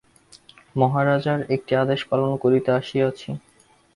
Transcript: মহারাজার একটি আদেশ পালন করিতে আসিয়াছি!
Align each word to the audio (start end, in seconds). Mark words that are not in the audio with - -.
মহারাজার 0.75 1.39
একটি 1.55 1.73
আদেশ 1.75 1.99
পালন 2.09 2.31
করিতে 2.43 2.69
আসিয়াছি! 2.79 3.29